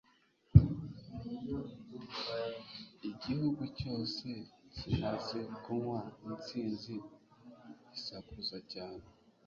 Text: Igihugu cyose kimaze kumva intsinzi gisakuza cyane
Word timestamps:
Igihugu 3.09 3.61
cyose 3.79 4.27
kimaze 4.75 5.39
kumva 5.63 5.99
intsinzi 6.27 6.93
gisakuza 7.91 8.57
cyane 8.73 9.03